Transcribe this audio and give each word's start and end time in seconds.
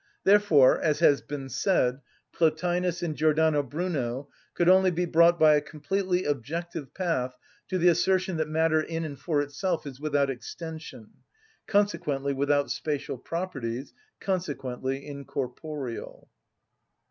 Therefore, 0.23 0.79
as 0.81 0.97
has 1.01 1.21
been 1.21 1.47
said, 1.47 2.01
Plotinus 2.33 3.03
and 3.03 3.15
Giordano 3.15 3.61
Bruno 3.61 4.29
could 4.55 4.67
only 4.67 4.89
be 4.89 5.05
brought 5.05 5.39
by 5.39 5.53
a 5.53 5.61
completely 5.61 6.25
objective 6.25 6.91
path 6.95 7.35
to 7.67 7.77
the 7.77 7.87
assertion 7.89 8.37
that 8.37 8.49
matter 8.49 8.81
in 8.81 9.05
and 9.05 9.19
for 9.19 9.43
itself 9.43 9.85
is 9.85 9.99
without 10.01 10.31
extension, 10.31 11.11
consequently 11.67 12.33
without 12.33 12.71
spatial 12.71 13.19
properties, 13.19 13.93
consequently 14.19 15.05
incorporeal. 15.05 16.27